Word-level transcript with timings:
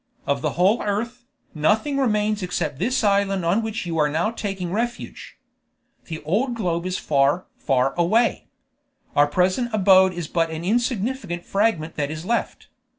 Of 0.25 0.41
the 0.41 0.53
whole 0.53 0.81
earth, 0.81 1.25
nothing 1.53 1.97
remains 1.97 2.41
except 2.41 2.79
this 2.79 3.03
island 3.03 3.45
on 3.45 3.61
which 3.61 3.85
you 3.85 3.99
are 3.99 4.09
now 4.09 4.31
taking 4.31 4.71
refuge. 4.71 5.37
The 6.05 6.23
old 6.23 6.55
globe 6.55 6.87
is 6.87 6.97
far, 6.97 7.45
far 7.55 7.93
away. 7.93 8.47
Our 9.15 9.27
present 9.27 9.69
abode 9.71 10.13
is 10.13 10.27
but 10.27 10.49
an 10.49 10.65
insignificant 10.65 11.45
fragment 11.45 11.97
that 11.97 12.09
is 12.09 12.25
left. 12.25 12.67